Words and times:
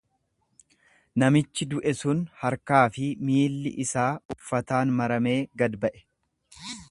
Namichi 1.23 1.67
du'e 1.73 1.93
sun 1.99 2.23
harkaa 2.45 2.81
fi 2.97 3.11
miilli 3.29 3.75
isaa 3.85 4.09
uffataan 4.37 4.95
maramee 5.03 5.39
gad 5.63 5.77
ba'e. 5.85 6.05